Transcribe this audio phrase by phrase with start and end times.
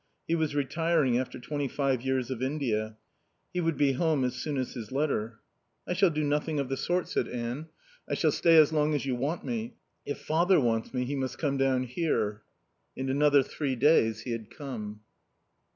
[0.27, 2.97] He was retiring after twenty five years of India.
[3.53, 5.41] He would be home as soon as his letter.
[5.87, 7.67] "I shall do nothing of the sort," said Anne.
[8.09, 9.75] "I shall stay as long as you want me.
[10.03, 12.41] If father wants me he must come down here."
[12.95, 15.01] In another three days he had come.